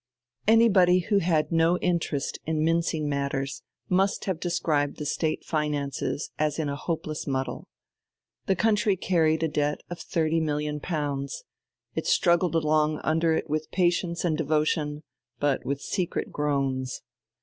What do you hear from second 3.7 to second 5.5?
must have described the State